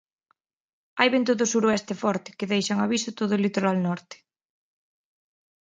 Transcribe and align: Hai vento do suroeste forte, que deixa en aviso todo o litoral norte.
Hai 0.99 1.07
vento 1.15 1.33
do 1.39 1.49
suroeste 1.53 1.93
forte, 2.03 2.29
que 2.37 2.49
deixa 2.51 2.73
en 2.75 2.79
aviso 2.85 3.09
todo 3.19 3.31
o 3.35 3.43
litoral 3.45 3.77
norte. 3.87 4.17